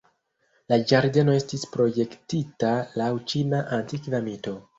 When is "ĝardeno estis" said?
0.91-1.65